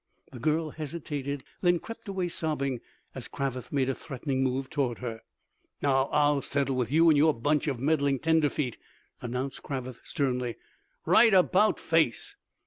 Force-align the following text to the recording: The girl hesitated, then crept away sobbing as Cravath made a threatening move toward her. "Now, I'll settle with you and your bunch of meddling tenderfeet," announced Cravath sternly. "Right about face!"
The 0.31 0.39
girl 0.39 0.71
hesitated, 0.71 1.43
then 1.61 1.77
crept 1.77 2.07
away 2.07 2.27
sobbing 2.29 2.81
as 3.13 3.27
Cravath 3.27 3.71
made 3.71 3.87
a 3.87 3.93
threatening 3.93 4.43
move 4.43 4.67
toward 4.67 4.97
her. 4.97 5.21
"Now, 5.79 6.05
I'll 6.11 6.41
settle 6.41 6.75
with 6.75 6.91
you 6.91 7.07
and 7.09 7.17
your 7.19 7.35
bunch 7.35 7.67
of 7.67 7.79
meddling 7.79 8.17
tenderfeet," 8.17 8.77
announced 9.21 9.61
Cravath 9.61 10.01
sternly. 10.03 10.55
"Right 11.05 11.35
about 11.35 11.79
face!" 11.79 12.35